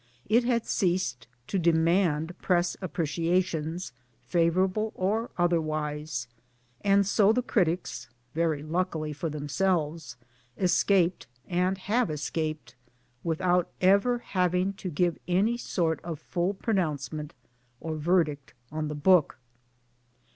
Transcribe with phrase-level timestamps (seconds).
[0.25, 3.93] It had ceased to demand Press appreciations,
[4.23, 6.27] favorable or otherwise;
[6.83, 10.17] and so the critics very luckily for themselves
[10.57, 12.73] escaped, and have escaped,
[13.23, 17.35] without ever having had to give any sort of full pronouncement
[17.79, 19.37] or verdict on the book